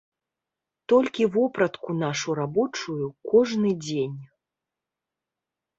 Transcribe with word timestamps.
Толькі 0.93 1.27
вопратку 1.35 1.89
нашу 1.99 2.29
рабочую 2.41 3.05
кожны 3.35 3.69
дзень. 3.87 4.19